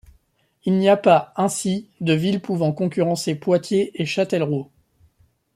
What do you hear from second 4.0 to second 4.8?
et Châtellerault.